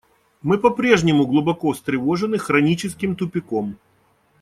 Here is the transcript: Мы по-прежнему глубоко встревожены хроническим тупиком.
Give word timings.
Мы 0.41 0.57
по-прежнему 0.57 1.27
глубоко 1.27 1.73
встревожены 1.73 2.39
хроническим 2.39 3.15
тупиком. 3.15 3.77